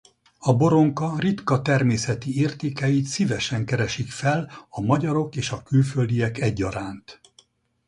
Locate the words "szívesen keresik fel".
3.05-4.51